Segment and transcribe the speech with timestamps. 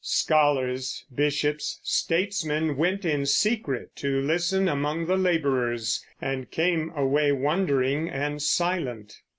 [0.03, 8.09] Scholars, bishops, statesmen went in secret to listen among the laborers, and came away wondering
[8.09, 9.21] and silent.